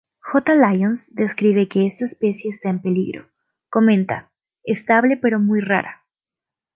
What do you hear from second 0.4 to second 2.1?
Lyons describe que está